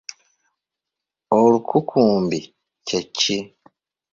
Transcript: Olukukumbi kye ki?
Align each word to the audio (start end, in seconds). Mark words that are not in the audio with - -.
Olukukumbi 1.37 2.39
kye 2.87 2.99
ki? 3.17 3.37